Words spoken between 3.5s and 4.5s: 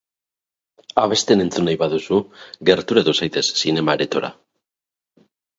zinema-aretora.